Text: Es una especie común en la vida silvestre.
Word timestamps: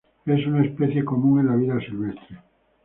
Es 0.25 0.47
una 0.47 0.65
especie 0.65 1.05
común 1.05 1.41
en 1.41 1.45
la 1.45 1.55
vida 1.55 1.79
silvestre. 1.79 2.39